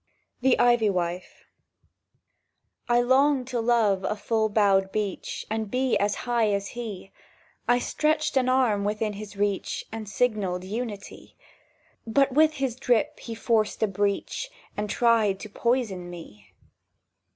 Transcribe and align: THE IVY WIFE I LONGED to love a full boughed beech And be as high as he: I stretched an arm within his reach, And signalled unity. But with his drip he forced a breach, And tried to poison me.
THE 0.41 0.57
IVY 0.57 0.89
WIFE 0.89 1.45
I 2.89 3.01
LONGED 3.01 3.49
to 3.51 3.59
love 3.61 4.03
a 4.03 4.15
full 4.15 4.49
boughed 4.49 4.91
beech 4.91 5.45
And 5.47 5.69
be 5.69 5.95
as 5.99 6.15
high 6.25 6.51
as 6.53 6.69
he: 6.69 7.11
I 7.67 7.77
stretched 7.77 8.35
an 8.35 8.49
arm 8.49 8.83
within 8.83 9.13
his 9.13 9.37
reach, 9.37 9.85
And 9.91 10.09
signalled 10.09 10.63
unity. 10.63 11.35
But 12.07 12.31
with 12.31 12.53
his 12.53 12.75
drip 12.77 13.19
he 13.19 13.35
forced 13.35 13.83
a 13.83 13.87
breach, 13.87 14.49
And 14.75 14.89
tried 14.89 15.39
to 15.41 15.49
poison 15.49 16.09
me. 16.09 16.47